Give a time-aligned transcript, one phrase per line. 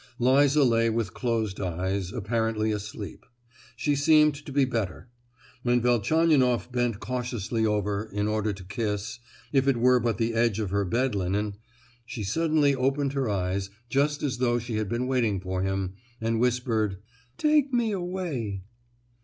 [0.17, 3.23] Liza lay with closed eyes, apparently asleep;
[3.75, 5.09] she seemed to be better.
[5.61, 10.59] When Velchaninoff bent cautiously over her in order to kiss—if it were but the edge
[10.59, 15.39] of her bed linen—she suddenly opened her eyes, just as though she had been waiting
[15.39, 16.97] for him, and whispered,
[17.37, 18.63] "Take me away!"